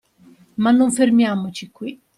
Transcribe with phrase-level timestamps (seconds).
[0.57, 2.01] Ma non fermiamoci qui.